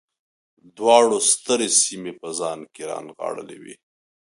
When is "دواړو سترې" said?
0.77-1.69